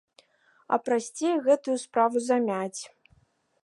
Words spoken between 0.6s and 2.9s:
А прасцей гэтую справу замяць.